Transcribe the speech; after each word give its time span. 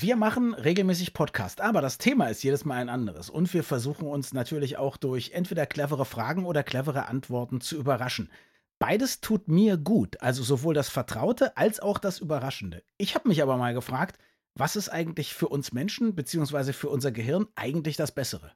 Wir 0.00 0.14
machen 0.14 0.54
regelmäßig 0.54 1.12
Podcast, 1.12 1.60
aber 1.60 1.80
das 1.80 1.98
Thema 1.98 2.28
ist 2.28 2.44
jedes 2.44 2.64
Mal 2.64 2.76
ein 2.76 2.88
anderes. 2.88 3.28
Und 3.28 3.52
wir 3.52 3.64
versuchen 3.64 4.06
uns 4.06 4.32
natürlich 4.32 4.76
auch 4.76 4.96
durch 4.96 5.32
entweder 5.32 5.66
clevere 5.66 6.04
Fragen 6.04 6.46
oder 6.46 6.62
clevere 6.62 7.08
Antworten 7.08 7.60
zu 7.60 7.76
überraschen. 7.76 8.30
Beides 8.78 9.20
tut 9.20 9.48
mir 9.48 9.76
gut, 9.76 10.22
also 10.22 10.44
sowohl 10.44 10.72
das 10.72 10.88
Vertraute 10.88 11.56
als 11.56 11.80
auch 11.80 11.98
das 11.98 12.20
Überraschende. 12.20 12.84
Ich 12.96 13.16
habe 13.16 13.26
mich 13.26 13.42
aber 13.42 13.56
mal 13.56 13.74
gefragt, 13.74 14.20
was 14.54 14.76
ist 14.76 14.88
eigentlich 14.88 15.34
für 15.34 15.48
uns 15.48 15.72
Menschen 15.72 16.14
bzw. 16.14 16.72
für 16.74 16.90
unser 16.90 17.10
Gehirn 17.10 17.48
eigentlich 17.56 17.96
das 17.96 18.12
Bessere? 18.12 18.52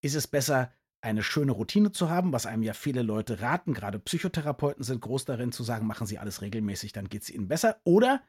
Ist 0.00 0.14
es 0.14 0.26
besser, 0.26 0.72
eine 1.02 1.22
schöne 1.22 1.52
Routine 1.52 1.92
zu 1.92 2.08
haben, 2.08 2.32
was 2.32 2.46
einem 2.46 2.62
ja 2.62 2.72
viele 2.72 3.02
Leute 3.02 3.42
raten, 3.42 3.74
gerade 3.74 3.98
Psychotherapeuten 3.98 4.82
sind 4.82 5.02
groß 5.02 5.26
darin 5.26 5.52
zu 5.52 5.62
sagen, 5.62 5.86
machen 5.86 6.06
Sie 6.06 6.18
alles 6.18 6.40
regelmäßig, 6.40 6.94
dann 6.94 7.10
geht 7.10 7.20
es 7.20 7.28
Ihnen 7.28 7.48
besser. 7.48 7.82
Oder 7.84 8.22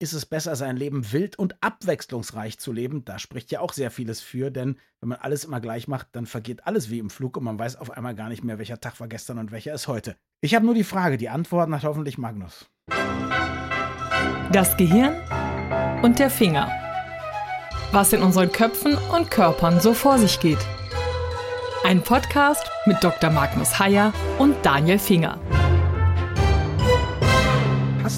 ist 0.00 0.14
es 0.14 0.24
besser, 0.24 0.56
sein 0.56 0.78
Leben 0.78 1.12
wild 1.12 1.38
und 1.38 1.56
abwechslungsreich 1.60 2.58
zu 2.58 2.72
leben? 2.72 3.04
Da 3.04 3.18
spricht 3.18 3.52
ja 3.52 3.60
auch 3.60 3.74
sehr 3.74 3.90
vieles 3.90 4.20
für, 4.22 4.50
denn 4.50 4.76
wenn 5.00 5.10
man 5.10 5.18
alles 5.18 5.44
immer 5.44 5.60
gleich 5.60 5.88
macht, 5.88 6.08
dann 6.12 6.26
vergeht 6.26 6.66
alles 6.66 6.90
wie 6.90 6.98
im 6.98 7.10
Flug 7.10 7.36
und 7.36 7.44
man 7.44 7.58
weiß 7.58 7.76
auf 7.76 7.90
einmal 7.90 8.14
gar 8.14 8.30
nicht 8.30 8.42
mehr, 8.42 8.58
welcher 8.58 8.80
Tag 8.80 8.98
war 8.98 9.08
gestern 9.08 9.38
und 9.38 9.52
welcher 9.52 9.74
ist 9.74 9.88
heute. 9.88 10.16
Ich 10.40 10.54
habe 10.54 10.64
nur 10.64 10.74
die 10.74 10.84
Frage, 10.84 11.18
die 11.18 11.28
Antwort 11.28 11.70
hat 11.70 11.84
hoffentlich 11.84 12.16
Magnus. 12.16 12.70
Das 14.50 14.76
Gehirn 14.78 15.14
und 16.02 16.18
der 16.18 16.30
Finger. 16.30 16.70
Was 17.92 18.14
in 18.14 18.22
unseren 18.22 18.50
Köpfen 18.50 18.96
und 19.14 19.30
Körpern 19.30 19.80
so 19.80 19.92
vor 19.92 20.18
sich 20.18 20.40
geht. 20.40 20.64
Ein 21.84 22.02
Podcast 22.02 22.70
mit 22.86 23.04
Dr. 23.04 23.30
Magnus 23.30 23.78
Heyer 23.78 24.14
und 24.38 24.54
Daniel 24.64 24.98
Finger. 24.98 25.38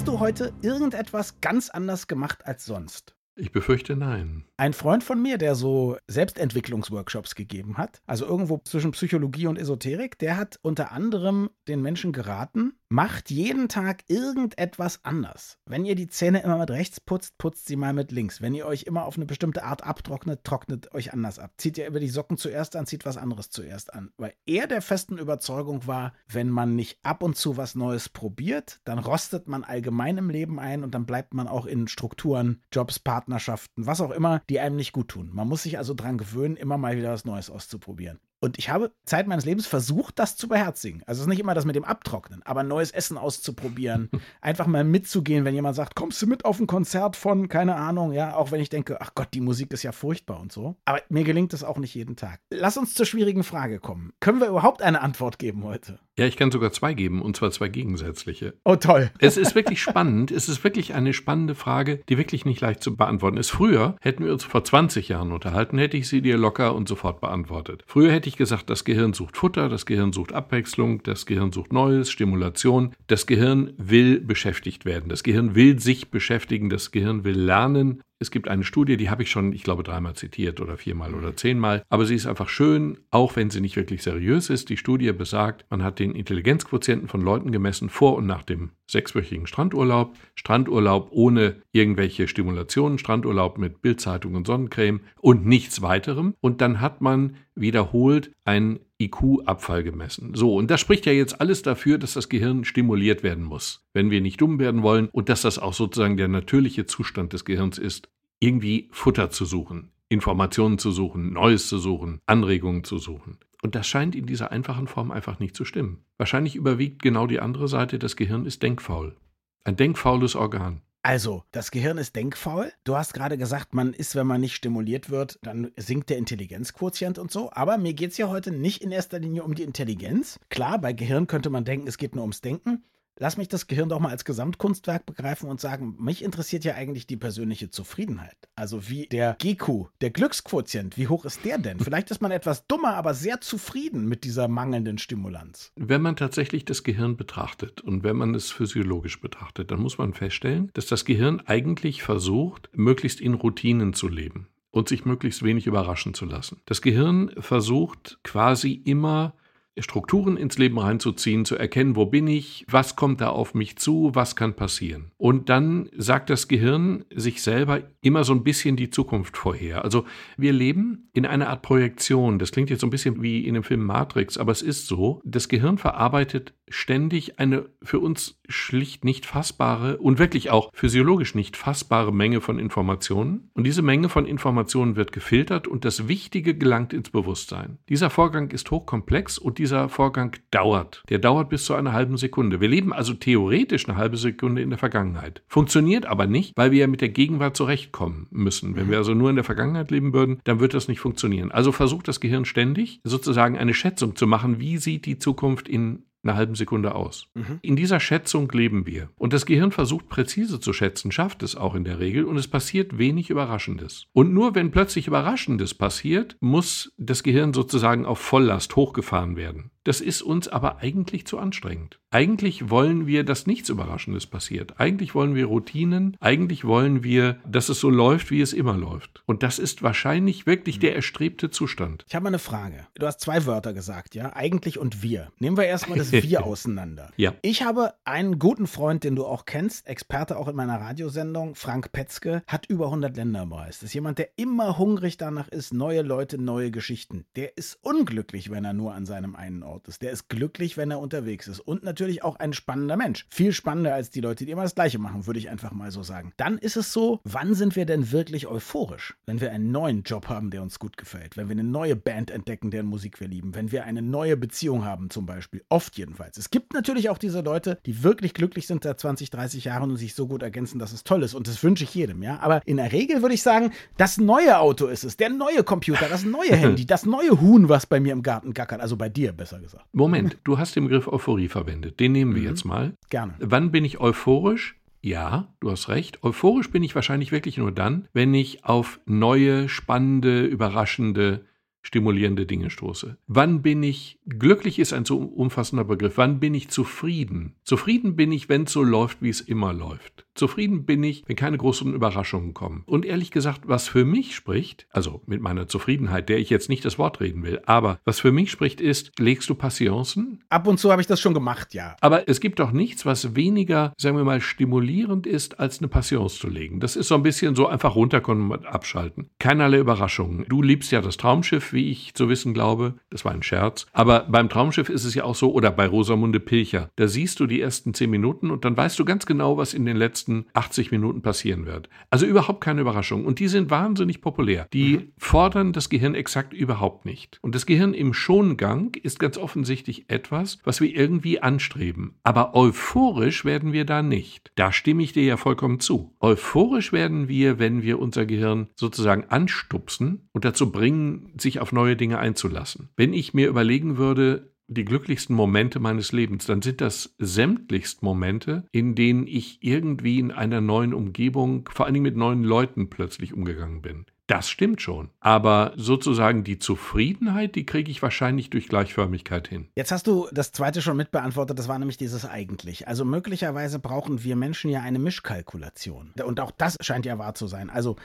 Hast 0.03 0.09
du 0.09 0.19
heute 0.19 0.51
irgendetwas 0.61 1.39
ganz 1.39 1.69
anders 1.69 2.07
gemacht 2.07 2.45
als 2.45 2.65
sonst? 2.65 3.15
Ich 3.35 3.51
befürchte 3.51 3.95
nein. 3.95 4.45
Ein 4.57 4.73
Freund 4.73 5.03
von 5.03 5.19
mir, 5.19 5.39
der 5.39 5.55
so 5.55 5.97
Selbstentwicklungsworkshops 6.07 7.33
gegeben 7.33 7.77
hat, 7.77 8.01
also 8.05 8.25
irgendwo 8.27 8.59
zwischen 8.63 8.91
Psychologie 8.91 9.47
und 9.47 9.57
Esoterik, 9.57 10.19
der 10.19 10.37
hat 10.37 10.59
unter 10.61 10.91
anderem 10.91 11.49
den 11.67 11.81
Menschen 11.81 12.11
geraten, 12.11 12.73
macht 12.89 13.31
jeden 13.31 13.69
Tag 13.69 14.03
irgendetwas 14.07 14.99
anders. 15.03 15.57
Wenn 15.65 15.83
ihr 15.83 15.95
die 15.95 16.07
Zähne 16.07 16.43
immer 16.43 16.59
mit 16.59 16.69
rechts 16.69 16.99
putzt, 16.99 17.39
putzt 17.39 17.65
sie 17.65 17.75
mal 17.75 17.91
mit 17.91 18.11
links. 18.11 18.39
Wenn 18.39 18.53
ihr 18.53 18.67
euch 18.67 18.83
immer 18.83 19.05
auf 19.05 19.15
eine 19.15 19.25
bestimmte 19.25 19.63
Art 19.63 19.83
abtrocknet, 19.83 20.43
trocknet 20.43 20.93
euch 20.93 21.11
anders 21.11 21.39
ab. 21.39 21.53
Zieht 21.57 21.79
ihr 21.79 21.87
über 21.87 21.99
die 21.99 22.09
Socken 22.09 22.37
zuerst 22.37 22.75
an, 22.75 22.85
zieht 22.85 23.03
was 23.03 23.17
anderes 23.17 23.49
zuerst 23.49 23.95
an. 23.95 24.11
Weil 24.17 24.35
er 24.45 24.67
der 24.67 24.83
festen 24.83 25.17
Überzeugung 25.17 25.87
war, 25.87 26.13
wenn 26.27 26.51
man 26.51 26.75
nicht 26.75 26.99
ab 27.01 27.23
und 27.23 27.35
zu 27.35 27.57
was 27.57 27.73
Neues 27.73 28.09
probiert, 28.09 28.79
dann 28.83 28.99
rostet 28.99 29.47
man 29.47 29.63
allgemein 29.63 30.19
im 30.19 30.29
Leben 30.29 30.59
ein 30.59 30.83
und 30.83 30.93
dann 30.93 31.07
bleibt 31.07 31.33
man 31.33 31.47
auch 31.47 31.65
in 31.65 31.87
Strukturen, 31.87 32.61
Jobs, 32.71 32.99
Partnerschaften, 33.23 33.85
was 33.85 34.01
auch 34.01 34.11
immer, 34.11 34.41
die 34.49 34.59
einem 34.59 34.75
nicht 34.75 34.91
gut 34.91 35.07
tun. 35.07 35.29
Man 35.31 35.47
muss 35.47 35.63
sich 35.63 35.77
also 35.77 35.93
daran 35.93 36.17
gewöhnen, 36.17 36.57
immer 36.57 36.77
mal 36.77 36.97
wieder 36.97 37.13
was 37.13 37.23
Neues 37.23 37.49
auszuprobieren. 37.49 38.19
Und 38.43 38.59
ich 38.59 38.69
habe 38.69 38.91
Zeit 39.05 39.25
meines 39.25 39.45
Lebens 39.45 39.67
versucht, 39.67 40.19
das 40.19 40.35
zu 40.35 40.49
beherzigen. 40.49 41.01
Also 41.05 41.21
es 41.21 41.27
ist 41.27 41.29
nicht 41.29 41.39
immer 41.39 41.53
das 41.53 41.63
mit 41.63 41.77
dem 41.77 41.85
Abtrocknen, 41.85 42.43
aber 42.43 42.63
neues 42.63 42.91
Essen 42.91 43.17
auszuprobieren, 43.17 44.09
einfach 44.41 44.67
mal 44.67 44.83
mitzugehen, 44.83 45.45
wenn 45.45 45.55
jemand 45.55 45.77
sagt, 45.77 45.95
kommst 45.95 46.21
du 46.21 46.27
mit 46.27 46.43
auf 46.43 46.59
ein 46.59 46.67
Konzert 46.67 47.15
von, 47.15 47.47
keine 47.47 47.77
Ahnung, 47.77 48.11
ja, 48.11 48.35
auch 48.35 48.51
wenn 48.51 48.59
ich 48.59 48.67
denke, 48.67 48.99
ach 48.99 49.11
Gott, 49.15 49.29
die 49.33 49.39
Musik 49.39 49.71
ist 49.71 49.83
ja 49.83 49.93
furchtbar 49.93 50.41
und 50.41 50.51
so. 50.51 50.75
Aber 50.83 51.01
mir 51.07 51.23
gelingt 51.23 51.53
es 51.53 51.63
auch 51.63 51.77
nicht 51.77 51.95
jeden 51.95 52.17
Tag. 52.17 52.41
Lass 52.49 52.75
uns 52.75 52.95
zur 52.95 53.05
schwierigen 53.05 53.45
Frage 53.45 53.79
kommen. 53.79 54.11
Können 54.19 54.41
wir 54.41 54.49
überhaupt 54.49 54.81
eine 54.81 54.99
Antwort 54.99 55.39
geben 55.39 55.63
heute? 55.63 55.99
Ja, 56.15 56.25
ich 56.27 56.37
kann 56.37 56.51
sogar 56.51 56.71
zwei 56.71 56.93
geben, 56.93 57.23
und 57.23 57.35
zwar 57.35 57.49
zwei 57.49 57.69
gegensätzliche. 57.69 58.53
Oh, 58.65 58.75
toll. 58.75 59.09
Es 59.19 59.37
ist 59.37 59.55
wirklich 59.55 59.81
spannend. 59.81 60.29
Es 60.29 60.47
ist 60.47 60.63
wirklich 60.63 60.93
eine 60.93 61.13
spannende 61.13 61.55
Frage, 61.55 62.03
die 62.07 62.19
wirklich 62.19 62.45
nicht 62.45 62.61
leicht 62.61 62.83
zu 62.83 62.95
beantworten 62.95 63.37
ist. 63.37 63.49
Früher 63.49 63.95
hätten 63.99 64.23
wir 64.23 64.31
uns 64.31 64.43
vor 64.43 64.63
20 64.63 65.09
Jahren 65.09 65.31
unterhalten, 65.31 65.79
hätte 65.79 65.97
ich 65.97 66.07
sie 66.07 66.21
dir 66.21 66.37
locker 66.37 66.75
und 66.75 66.87
sofort 66.87 67.19
beantwortet. 67.19 67.83
Früher 67.87 68.11
hätte 68.11 68.29
ich 68.29 68.32
gesagt, 68.37 68.69
das 68.69 68.83
Gehirn 68.83 69.13
sucht 69.13 69.37
Futter, 69.37 69.69
das 69.69 69.85
Gehirn 69.85 70.13
sucht 70.13 70.33
Abwechslung, 70.33 71.03
das 71.03 71.25
Gehirn 71.25 71.51
sucht 71.51 71.73
Neues, 71.73 72.09
Stimulation. 72.09 72.93
Das 73.07 73.25
Gehirn 73.25 73.73
will 73.77 74.19
beschäftigt 74.19 74.85
werden. 74.85 75.09
Das 75.09 75.23
Gehirn 75.23 75.55
will 75.55 75.79
sich 75.79 76.11
beschäftigen. 76.11 76.69
Das 76.69 76.91
Gehirn 76.91 77.23
will 77.23 77.39
lernen. 77.39 78.01
Es 78.23 78.31
gibt 78.31 78.47
eine 78.47 78.63
Studie, 78.63 78.95
die 78.95 79.09
habe 79.09 79.23
ich 79.23 79.29
schon, 79.29 79.51
ich 79.51 79.63
glaube, 79.63 79.83
dreimal 79.83 80.15
zitiert 80.15 80.61
oder 80.61 80.77
viermal 80.77 81.13
oder 81.13 81.35
zehnmal. 81.35 81.83
Aber 81.89 82.05
sie 82.05 82.15
ist 82.15 82.25
einfach 82.25 82.47
schön, 82.47 82.99
auch 83.11 83.35
wenn 83.35 83.49
sie 83.49 83.59
nicht 83.59 83.75
wirklich 83.75 84.01
seriös 84.01 84.49
ist. 84.49 84.69
Die 84.69 84.77
Studie 84.77 85.11
besagt, 85.11 85.65
man 85.69 85.83
hat 85.83 85.99
den 85.99 86.15
Intelligenzquotienten 86.15 87.09
von 87.09 87.19
Leuten 87.19 87.51
gemessen 87.51 87.89
vor 87.89 88.15
und 88.15 88.25
nach 88.25 88.43
dem 88.43 88.69
sechswöchigen 88.87 89.45
Strandurlaub. 89.45 90.15
Strandurlaub 90.35 91.09
ohne 91.11 91.57
irgendwelche 91.73 92.29
Stimulationen, 92.29 92.97
Strandurlaub 92.97 93.57
mit 93.57 93.81
Bildzeitung 93.81 94.35
und 94.35 94.47
Sonnencreme 94.47 95.01
und 95.19 95.45
nichts 95.45 95.81
weiterem. 95.81 96.33
Und 96.39 96.61
dann 96.61 96.79
hat 96.79 97.01
man 97.01 97.35
wiederholt 97.55 98.31
einen 98.45 98.79
IQ-Abfall 99.05 99.83
gemessen. 99.83 100.33
So, 100.33 100.55
und 100.55 100.69
das 100.69 100.81
spricht 100.81 101.05
ja 101.05 101.11
jetzt 101.11 101.39
alles 101.41 101.61
dafür, 101.61 101.97
dass 101.97 102.13
das 102.13 102.29
Gehirn 102.29 102.65
stimuliert 102.65 103.23
werden 103.23 103.43
muss, 103.43 103.87
wenn 103.93 104.11
wir 104.11 104.21
nicht 104.21 104.41
dumm 104.41 104.59
werden 104.59 104.83
wollen 104.83 105.09
und 105.11 105.29
dass 105.29 105.41
das 105.41 105.59
auch 105.59 105.73
sozusagen 105.73 106.17
der 106.17 106.27
natürliche 106.27 106.85
Zustand 106.85 107.33
des 107.33 107.45
Gehirns 107.45 107.77
ist, 107.77 108.09
irgendwie 108.39 108.89
Futter 108.91 109.29
zu 109.29 109.45
suchen, 109.45 109.91
Informationen 110.09 110.77
zu 110.77 110.91
suchen, 110.91 111.33
Neues 111.33 111.67
zu 111.67 111.77
suchen, 111.77 112.19
Anregungen 112.25 112.83
zu 112.83 112.97
suchen. 112.97 113.37
Und 113.61 113.75
das 113.75 113.87
scheint 113.87 114.13
in 114.13 114.25
dieser 114.25 114.51
einfachen 114.51 114.87
Form 114.87 115.11
einfach 115.11 115.39
nicht 115.39 115.55
zu 115.55 115.63
stimmen. 115.63 116.03
Wahrscheinlich 116.17 116.55
überwiegt 116.55 117.01
genau 117.01 117.27
die 117.27 117.39
andere 117.39 117.69
Seite, 117.69 117.97
das 117.97 118.17
Gehirn 118.17 118.45
ist 118.45 118.61
denkfaul. 118.61 119.15
Ein 119.63 119.77
denkfaules 119.77 120.35
Organ. 120.35 120.81
Also, 121.05 121.43
das 121.51 121.69
Gehirn 121.71 121.97
ist 121.97 122.15
denkfaul. 122.15 122.71
Du 122.85 122.95
hast 122.95 123.13
gerade 123.13 123.37
gesagt, 123.37 123.73
man 123.73 123.91
ist, 123.91 124.15
wenn 124.15 124.25
man 124.25 124.39
nicht 124.39 124.55
stimuliert 124.55 125.09
wird, 125.09 125.37
dann 125.41 125.71
sinkt 125.75 126.09
der 126.09 126.17
Intelligenzquotient 126.17 127.19
und 127.19 127.29
so. 127.29 127.51
Aber 127.51 127.77
mir 127.77 127.93
geht 127.93 128.11
es 128.11 128.17
ja 128.17 128.29
heute 128.29 128.51
nicht 128.51 128.81
in 128.81 128.89
erster 128.89 129.19
Linie 129.19 129.43
um 129.43 129.53
die 129.53 129.63
Intelligenz. 129.63 130.39
Klar, 130.49 130.79
bei 130.79 130.93
Gehirn 130.93 131.27
könnte 131.27 131.49
man 131.49 131.65
denken, 131.65 131.87
es 131.87 131.97
geht 131.97 132.15
nur 132.15 132.23
ums 132.23 132.39
Denken. 132.39 132.85
Lass 133.19 133.37
mich 133.37 133.47
das 133.47 133.67
Gehirn 133.67 133.89
doch 133.89 133.99
mal 133.99 134.09
als 134.09 134.25
Gesamtkunstwerk 134.25 135.05
begreifen 135.05 135.47
und 135.49 135.61
sagen, 135.61 135.95
mich 135.99 136.23
interessiert 136.23 136.63
ja 136.63 136.73
eigentlich 136.73 137.05
die 137.05 137.17
persönliche 137.17 137.69
Zufriedenheit. 137.69 138.35
Also 138.55 138.89
wie 138.89 139.05
der 139.05 139.37
GQ, 139.39 139.89
der 140.01 140.09
Glücksquotient, 140.09 140.97
wie 140.97 141.07
hoch 141.07 141.23
ist 141.25 141.45
der 141.45 141.59
denn? 141.59 141.79
Vielleicht 141.83 142.09
ist 142.09 142.21
man 142.21 142.31
etwas 142.31 142.65
dummer, 142.65 142.95
aber 142.95 143.13
sehr 143.13 143.39
zufrieden 143.39 144.07
mit 144.07 144.23
dieser 144.23 144.47
mangelnden 144.47 144.97
Stimulanz. 144.97 145.71
Wenn 145.75 146.01
man 146.01 146.15
tatsächlich 146.15 146.65
das 146.65 146.83
Gehirn 146.83 147.15
betrachtet 147.15 147.81
und 147.81 148.03
wenn 148.03 148.15
man 148.15 148.33
es 148.33 148.49
physiologisch 148.49 149.21
betrachtet, 149.21 149.69
dann 149.69 149.79
muss 149.79 149.99
man 149.99 150.13
feststellen, 150.13 150.71
dass 150.73 150.87
das 150.87 151.05
Gehirn 151.05 151.39
eigentlich 151.41 152.01
versucht, 152.01 152.69
möglichst 152.73 153.21
in 153.21 153.35
Routinen 153.35 153.93
zu 153.93 154.07
leben 154.07 154.47
und 154.71 154.89
sich 154.89 155.05
möglichst 155.05 155.43
wenig 155.43 155.67
überraschen 155.67 156.15
zu 156.15 156.25
lassen. 156.25 156.61
Das 156.65 156.81
Gehirn 156.81 157.31
versucht 157.37 158.19
quasi 158.23 158.73
immer 158.73 159.35
Strukturen 159.79 160.37
ins 160.37 160.57
Leben 160.57 160.77
reinzuziehen, 160.77 161.45
zu 161.45 161.55
erkennen, 161.55 161.95
wo 161.95 162.05
bin 162.05 162.27
ich, 162.27 162.65
was 162.69 162.95
kommt 162.95 163.21
da 163.21 163.29
auf 163.29 163.53
mich 163.53 163.77
zu, 163.77 164.11
was 164.13 164.35
kann 164.35 164.55
passieren. 164.55 165.11
Und 165.17 165.49
dann 165.49 165.89
sagt 165.97 166.29
das 166.29 166.47
Gehirn 166.47 167.05
sich 167.13 167.41
selber 167.41 167.81
immer 168.01 168.23
so 168.23 168.33
ein 168.33 168.43
bisschen 168.43 168.75
die 168.75 168.89
Zukunft 168.89 169.37
vorher. 169.37 169.83
Also 169.83 170.05
wir 170.37 170.53
leben 170.53 171.09
in 171.13 171.25
einer 171.25 171.49
Art 171.49 171.61
Projektion. 171.61 172.39
Das 172.39 172.51
klingt 172.51 172.69
jetzt 172.69 172.81
so 172.81 172.87
ein 172.87 172.91
bisschen 172.91 173.21
wie 173.21 173.45
in 173.45 173.55
dem 173.55 173.63
Film 173.63 173.83
Matrix, 173.83 174.37
aber 174.37 174.51
es 174.51 174.61
ist 174.61 174.87
so. 174.87 175.21
Das 175.23 175.49
Gehirn 175.49 175.77
verarbeitet 175.77 176.53
ständig 176.69 177.39
eine 177.39 177.69
für 177.81 177.99
uns 177.99 178.39
schlicht 178.47 179.05
nicht 179.05 179.25
fassbare 179.25 179.97
und 179.97 180.19
wirklich 180.19 180.49
auch 180.49 180.71
physiologisch 180.73 181.35
nicht 181.35 181.55
fassbare 181.55 182.13
Menge 182.13 182.41
von 182.41 182.59
Informationen. 182.59 183.49
Und 183.53 183.65
diese 183.65 183.81
Menge 183.81 184.09
von 184.09 184.25
Informationen 184.25 184.95
wird 184.95 185.11
gefiltert 185.11 185.67
und 185.67 185.85
das 185.85 186.07
Wichtige 186.07 186.55
gelangt 186.55 186.93
ins 186.93 187.09
Bewusstsein. 187.09 187.77
Dieser 187.89 188.09
Vorgang 188.09 188.51
ist 188.51 188.69
hochkomplex 188.71 189.37
und 189.37 189.59
dieser 189.63 189.87
Vorgang 189.87 190.35
dauert. 190.51 191.03
Der 191.07 191.19
dauert 191.19 191.47
bis 191.47 191.63
zu 191.63 191.73
einer 191.73 191.93
halben 191.93 192.17
Sekunde. 192.17 192.59
Wir 192.59 192.67
leben 192.67 192.91
also 192.91 193.13
theoretisch 193.13 193.87
eine 193.87 193.97
halbe 193.97 194.17
Sekunde 194.17 194.61
in 194.61 194.69
der 194.69 194.77
Vergangenheit. 194.77 195.41
Funktioniert 195.47 196.05
aber 196.05 196.27
nicht, 196.27 196.51
weil 196.57 196.71
wir 196.71 196.79
ja 196.79 196.87
mit 196.87 196.99
der 196.99 197.07
Gegenwart 197.07 197.55
zurechtkommen 197.55 198.27
müssen. 198.29 198.75
Wenn 198.75 198.89
wir 198.89 198.97
also 198.97 199.13
nur 199.13 199.29
in 199.29 199.37
der 199.37 199.45
Vergangenheit 199.45 199.89
leben 199.89 200.13
würden, 200.13 200.41
dann 200.43 200.59
wird 200.59 200.73
das 200.73 200.89
nicht 200.89 200.99
funktionieren. 200.99 201.51
Also 201.53 201.71
versucht 201.71 202.09
das 202.09 202.19
Gehirn 202.19 202.43
ständig 202.43 202.99
sozusagen 203.05 203.57
eine 203.57 203.73
Schätzung 203.73 204.17
zu 204.17 204.27
machen, 204.27 204.59
wie 204.59 204.77
sieht 204.77 205.05
die 205.05 205.17
Zukunft 205.17 205.69
in 205.69 206.03
einer 206.23 206.35
halben 206.35 206.55
Sekunde 206.55 206.95
aus. 206.95 207.27
Mhm. 207.33 207.59
In 207.61 207.75
dieser 207.75 207.99
Schätzung 207.99 208.49
leben 208.51 208.85
wir. 208.85 209.09
Und 209.17 209.33
das 209.33 209.45
Gehirn 209.45 209.71
versucht 209.71 210.09
präzise 210.09 210.59
zu 210.59 210.73
schätzen, 210.73 211.11
schafft 211.11 211.43
es 211.43 211.55
auch 211.55 211.75
in 211.75 211.83
der 211.83 211.99
Regel 211.99 212.25
und 212.25 212.37
es 212.37 212.47
passiert 212.47 212.97
wenig 212.97 213.29
Überraschendes. 213.29 214.07
Und 214.13 214.33
nur 214.33 214.55
wenn 214.55 214.71
plötzlich 214.71 215.07
Überraschendes 215.07 215.73
passiert, 215.73 216.37
muss 216.39 216.93
das 216.97 217.23
Gehirn 217.23 217.53
sozusagen 217.53 218.05
auf 218.05 218.19
Volllast 218.19 218.75
hochgefahren 218.75 219.35
werden. 219.35 219.71
Das 219.83 219.99
ist 219.99 220.21
uns 220.21 220.47
aber 220.47 220.77
eigentlich 220.77 221.27
zu 221.27 221.37
anstrengend. 221.37 221.99
Eigentlich 222.09 222.69
wollen 222.69 223.05
wir, 223.05 223.25
dass 223.25 223.47
nichts 223.47 223.67
Überraschendes 223.67 224.27
passiert. 224.27 224.79
Eigentlich 224.79 225.13
wollen 225.13 225.35
wir 225.35 225.47
Routinen. 225.47 226.15
Eigentlich 226.21 226.63
wollen 226.63 227.03
wir, 227.03 227.39
dass 227.45 227.67
es 227.67 227.79
so 227.79 227.89
läuft, 227.89 228.31
wie 228.31 228.39
es 228.39 228.53
immer 228.53 228.77
läuft. 228.77 229.23
Und 229.25 229.43
das 229.43 229.59
ist 229.59 229.83
wahrscheinlich 229.83 230.45
wirklich 230.45 230.79
der 230.79 230.95
erstrebte 230.95 231.49
Zustand. 231.49 232.05
Ich 232.07 232.15
habe 232.15 232.23
mal 232.23 232.29
eine 232.29 232.39
Frage. 232.39 232.87
Du 232.95 233.05
hast 233.05 233.19
zwei 233.19 233.45
Wörter 233.45 233.73
gesagt, 233.73 234.15
ja? 234.15 234.33
Eigentlich 234.33 234.79
und 234.79 235.03
wir. 235.03 235.31
Nehmen 235.39 235.57
wir 235.57 235.65
erstmal 235.65 235.97
das 235.97 236.12
Wir 236.21 236.45
auseinander. 236.45 237.09
Ja. 237.17 237.33
Ich 237.41 237.63
habe 237.63 237.95
einen 238.05 238.37
guten 238.37 238.67
Freund, 238.67 239.03
den 239.03 239.15
du 239.15 239.25
auch 239.25 239.45
kennst, 239.45 239.87
Experte 239.87 240.37
auch 240.37 240.47
in 240.47 240.55
meiner 240.55 240.79
Radiosendung, 240.79 241.55
Frank 241.55 241.91
Petzke, 241.91 242.43
hat 242.45 242.67
über 242.67 242.85
100 242.85 243.17
Länder 243.17 243.41
im 243.41 243.51
Reis. 243.51 243.79
Das 243.79 243.89
ist 243.89 243.93
jemand, 243.95 244.19
der 244.19 244.29
immer 244.35 244.77
hungrig 244.77 245.17
danach 245.17 245.47
ist, 245.47 245.73
neue 245.73 246.03
Leute, 246.03 246.37
neue 246.37 246.69
Geschichten. 246.69 247.25
Der 247.35 247.57
ist 247.57 247.79
unglücklich, 247.81 248.51
wenn 248.51 248.63
er 248.63 248.73
nur 248.73 248.93
an 248.93 249.07
seinem 249.07 249.35
einen 249.35 249.63
Ort 249.63 249.87
ist. 249.87 250.03
Der 250.03 250.11
ist 250.11 250.29
glücklich, 250.29 250.77
wenn 250.77 250.91
er 250.91 250.99
unterwegs 250.99 251.47
ist. 251.47 251.59
Und 251.59 251.83
natürlich 251.83 252.23
auch 252.23 252.35
ein 252.35 252.53
spannender 252.53 252.95
Mensch. 252.95 253.25
Viel 253.29 253.51
spannender 253.51 253.95
als 253.95 254.11
die 254.11 254.21
Leute, 254.21 254.45
die 254.45 254.51
immer 254.51 254.63
das 254.63 254.75
Gleiche 254.75 254.99
machen, 254.99 255.25
würde 255.25 255.39
ich 255.39 255.49
einfach 255.49 255.71
mal 255.71 255.89
so 255.89 256.03
sagen. 256.03 256.31
Dann 256.37 256.59
ist 256.59 256.77
es 256.77 256.93
so, 256.93 257.21
wann 257.23 257.55
sind 257.55 257.75
wir 257.75 257.85
denn 257.85 258.11
wirklich 258.11 258.45
euphorisch? 258.45 259.15
Wenn 259.25 259.41
wir 259.41 259.51
einen 259.51 259.71
neuen 259.71 260.03
Job 260.03 260.29
haben, 260.29 260.51
der 260.51 260.61
uns 260.61 260.77
gut 260.77 260.95
gefällt. 260.95 261.37
Wenn 261.37 261.47
wir 261.47 261.53
eine 261.53 261.63
neue 261.63 261.95
Band 261.95 262.29
entdecken, 262.29 262.69
deren 262.69 262.85
Musik 262.85 263.19
wir 263.19 263.27
lieben. 263.27 263.55
Wenn 263.55 263.71
wir 263.71 263.85
eine 263.85 264.03
neue 264.03 264.37
Beziehung 264.37 264.85
haben 264.85 265.09
zum 265.09 265.25
Beispiel. 265.25 265.63
Oft 265.69 266.02
jedenfalls. 266.03 266.37
Es 266.37 266.49
gibt 266.51 266.73
natürlich 266.73 267.09
auch 267.09 267.17
diese 267.17 267.41
Leute, 267.41 267.79
die 267.85 268.03
wirklich 268.03 268.33
glücklich 268.33 268.67
sind 268.67 268.83
seit 268.83 268.99
20, 268.99 269.29
30 269.29 269.63
Jahren 269.65 269.89
und 269.91 269.97
sich 269.97 270.13
so 270.15 270.27
gut 270.27 270.43
ergänzen, 270.43 270.79
dass 270.79 270.91
es 270.93 271.03
toll 271.03 271.23
ist. 271.23 271.33
Und 271.33 271.47
das 271.47 271.63
wünsche 271.63 271.83
ich 271.85 271.95
jedem, 271.95 272.21
ja. 272.21 272.39
Aber 272.41 272.61
in 272.65 272.77
der 272.77 272.91
Regel 272.91 273.21
würde 273.21 273.35
ich 273.35 273.41
sagen, 273.41 273.71
das 273.97 274.17
neue 274.17 274.59
Auto 274.59 274.87
ist 274.87 275.03
es, 275.03 275.17
der 275.17 275.29
neue 275.29 275.63
Computer, 275.63 276.07
das 276.09 276.25
neue 276.25 276.55
Handy, 276.55 276.85
das 276.85 277.05
neue 277.05 277.39
Huhn, 277.41 277.69
was 277.69 277.85
bei 277.85 277.99
mir 277.99 278.13
im 278.13 278.21
Garten 278.23 278.53
gackert. 278.53 278.81
Also 278.81 278.97
bei 278.97 279.09
dir, 279.09 279.31
besser 279.31 279.59
gesagt. 279.59 279.85
Moment, 279.93 280.37
du 280.43 280.57
hast 280.57 280.75
den 280.75 280.83
Begriff 280.85 281.07
Euphorie 281.07 281.47
verwendet. 281.47 281.99
Den 281.99 282.11
nehmen 282.11 282.35
wir 282.35 282.41
Mhm. 282.41 282.47
jetzt 282.47 282.65
mal. 282.65 282.93
Gerne. 283.09 283.33
Wann 283.39 283.71
bin 283.71 283.85
ich 283.85 283.99
euphorisch? 283.99 284.75
Ja, 285.01 285.47
du 285.59 285.69
hast 285.69 285.89
recht. 285.89 286.23
Euphorisch 286.23 286.71
bin 286.71 286.81
ich 286.81 286.95
wahrscheinlich 286.95 287.31
wirklich 287.31 287.57
nur 287.57 287.71
dann, 287.71 288.07
wenn 288.13 288.33
ich 288.33 288.63
auf 288.63 288.99
neue, 289.05 289.67
spannende, 289.67 290.45
überraschende, 290.45 291.45
stimulierende 291.83 292.47
Dinge 292.47 292.69
stoße. 292.69 293.17
Wann 293.27 293.61
bin 293.61 293.83
ich, 293.83 294.19
glücklich 294.25 294.79
ist 294.79 294.93
ein 294.93 295.05
so 295.05 295.17
umfassender 295.17 295.83
Begriff, 295.83 296.17
wann 296.17 296.39
bin 296.39 296.55
ich 296.55 296.69
zufrieden? 296.69 297.55
Zufrieden 297.63 298.15
bin 298.15 298.31
ich, 298.31 298.49
wenn 298.49 298.63
es 298.63 298.71
so 298.71 298.81
läuft, 298.81 299.21
wie 299.21 299.29
es 299.29 299.41
immer 299.41 299.73
läuft. 299.73 300.22
Zufrieden 300.35 300.85
bin 300.85 301.03
ich, 301.03 301.23
wenn 301.27 301.35
keine 301.35 301.57
großen 301.57 301.93
Überraschungen 301.93 302.53
kommen. 302.53 302.83
Und 302.85 303.05
ehrlich 303.05 303.31
gesagt, 303.31 303.67
was 303.67 303.87
für 303.87 304.05
mich 304.05 304.35
spricht, 304.35 304.87
also 304.91 305.21
mit 305.25 305.41
meiner 305.41 305.67
Zufriedenheit, 305.67 306.29
der 306.29 306.39
ich 306.39 306.49
jetzt 306.49 306.69
nicht 306.69 306.85
das 306.85 306.97
Wort 306.97 307.19
reden 307.19 307.43
will, 307.43 307.61
aber 307.65 307.99
was 308.05 308.19
für 308.19 308.31
mich 308.31 308.51
spricht 308.51 308.81
ist, 308.81 309.11
legst 309.19 309.49
du 309.49 309.55
Passionsen? 309.55 310.43
Ab 310.49 310.67
und 310.67 310.79
zu 310.79 310.91
habe 310.91 311.01
ich 311.01 311.07
das 311.07 311.19
schon 311.19 311.33
gemacht, 311.33 311.73
ja. 311.73 311.95
Aber 312.01 312.27
es 312.27 312.39
gibt 312.39 312.59
doch 312.59 312.71
nichts, 312.71 313.05
was 313.05 313.35
weniger, 313.35 313.93
sagen 313.97 314.17
wir 314.17 314.23
mal, 314.23 314.41
stimulierend 314.41 315.27
ist, 315.27 315.59
als 315.59 315.79
eine 315.79 315.87
Passion 315.87 316.29
zu 316.29 316.47
legen. 316.47 316.79
Das 316.79 316.95
ist 316.95 317.07
so 317.07 317.15
ein 317.15 317.23
bisschen 317.23 317.55
so 317.55 317.67
einfach 317.67 317.95
runterkommen 317.95 318.51
und 318.51 318.65
abschalten. 318.65 319.29
Keinerlei 319.39 319.79
Überraschungen. 319.79 320.45
Du 320.47 320.61
liebst 320.61 320.91
ja 320.91 321.01
das 321.01 321.17
Traumschiff, 321.17 321.73
wie 321.73 321.91
ich 321.91 322.13
zu 322.13 322.29
wissen 322.29 322.53
glaube. 322.53 322.95
Das 323.09 323.25
war 323.25 323.31
ein 323.31 323.43
Scherz. 323.43 323.85
Aber 323.91 324.21
beim 324.29 324.49
Traumschiff 324.49 324.89
ist 324.89 325.03
es 325.03 325.15
ja 325.15 325.23
auch 325.23 325.35
so, 325.35 325.53
oder 325.53 325.71
bei 325.71 325.87
Rosamunde 325.87 326.39
Pilcher, 326.39 326.89
da 326.95 327.07
siehst 327.07 327.39
du 327.39 327.47
die 327.47 327.61
ersten 327.61 327.93
zehn 327.93 328.09
Minuten 328.09 328.51
und 328.51 328.65
dann 328.65 328.77
weißt 328.77 328.97
du 328.99 329.05
ganz 329.05 329.25
genau, 329.25 329.57
was 329.57 329.73
in 329.73 329.85
den 329.85 329.97
letzten 329.97 330.22
80 330.53 330.91
Minuten 330.91 331.21
passieren 331.21 331.65
wird. 331.65 331.89
Also 332.09 332.25
überhaupt 332.25 332.61
keine 332.61 332.81
Überraschung. 332.81 333.25
Und 333.25 333.39
die 333.39 333.47
sind 333.47 333.69
wahnsinnig 333.69 334.21
populär. 334.21 334.67
Die 334.73 335.11
fordern 335.17 335.73
das 335.73 335.89
Gehirn 335.89 336.15
exakt 336.15 336.53
überhaupt 336.53 337.05
nicht. 337.05 337.39
Und 337.41 337.55
das 337.55 337.65
Gehirn 337.65 337.93
im 337.93 338.13
Schongang 338.13 338.95
ist 339.01 339.19
ganz 339.19 339.37
offensichtlich 339.37 340.09
etwas, 340.09 340.59
was 340.63 340.81
wir 340.81 340.93
irgendwie 340.95 341.41
anstreben. 341.41 342.15
Aber 342.23 342.55
euphorisch 342.55 343.45
werden 343.45 343.73
wir 343.73 343.85
da 343.85 344.01
nicht. 344.01 344.51
Da 344.55 344.71
stimme 344.71 345.03
ich 345.03 345.13
dir 345.13 345.23
ja 345.23 345.37
vollkommen 345.37 345.79
zu. 345.79 346.15
Euphorisch 346.19 346.93
werden 346.93 347.27
wir, 347.27 347.59
wenn 347.59 347.81
wir 347.81 347.99
unser 347.99 348.25
Gehirn 348.25 348.67
sozusagen 348.75 349.25
anstupsen 349.29 350.29
und 350.31 350.45
dazu 350.45 350.71
bringen, 350.71 351.33
sich 351.37 351.59
auf 351.59 351.71
neue 351.71 351.95
Dinge 351.95 352.19
einzulassen. 352.19 352.89
Wenn 352.95 353.13
ich 353.13 353.33
mir 353.33 353.47
überlegen 353.47 353.97
würde, 353.97 354.52
die 354.67 354.85
glücklichsten 354.85 355.35
Momente 355.35 355.79
meines 355.79 356.11
Lebens, 356.11 356.45
dann 356.45 356.61
sind 356.61 356.81
das 356.81 357.15
sämtlichst 357.17 358.01
Momente, 358.01 358.65
in 358.71 358.95
denen 358.95 359.27
ich 359.27 359.59
irgendwie 359.61 360.19
in 360.19 360.31
einer 360.31 360.61
neuen 360.61 360.93
Umgebung, 360.93 361.69
vor 361.71 361.85
allen 361.85 361.93
Dingen 361.93 362.03
mit 362.03 362.15
neuen 362.15 362.43
Leuten 362.43 362.89
plötzlich 362.89 363.33
umgegangen 363.33 363.81
bin. 363.81 364.05
Das 364.27 364.49
stimmt 364.49 364.81
schon. 364.81 365.09
Aber 365.19 365.73
sozusagen 365.75 366.45
die 366.45 366.57
Zufriedenheit, 366.57 367.55
die 367.55 367.65
kriege 367.65 367.91
ich 367.91 368.01
wahrscheinlich 368.01 368.49
durch 368.49 368.69
Gleichförmigkeit 368.69 369.49
hin. 369.49 369.67
Jetzt 369.75 369.91
hast 369.91 370.07
du 370.07 370.27
das 370.31 370.53
zweite 370.53 370.81
schon 370.81 370.95
mitbeantwortet, 370.95 371.59
das 371.59 371.67
war 371.67 371.77
nämlich 371.77 371.97
dieses 371.97 372.25
eigentlich. 372.25 372.87
Also 372.87 373.03
möglicherweise 373.03 373.79
brauchen 373.79 374.23
wir 374.23 374.37
Menschen 374.37 374.71
ja 374.71 374.79
eine 374.79 374.99
Mischkalkulation. 374.99 376.13
Und 376.23 376.39
auch 376.39 376.51
das 376.51 376.77
scheint 376.79 377.05
ja 377.05 377.19
wahr 377.19 377.35
zu 377.35 377.47
sein. 377.47 377.69
Also 377.69 377.97